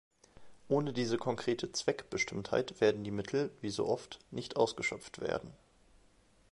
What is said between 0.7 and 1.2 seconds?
diese